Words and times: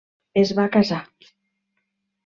Es 0.43 0.53
va 0.61 0.65
casar. 0.77 1.03